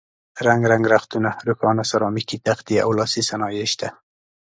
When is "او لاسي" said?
2.85-3.21